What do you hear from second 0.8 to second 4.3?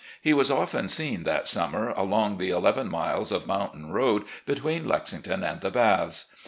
seen that summer along the eleven miles of mountain road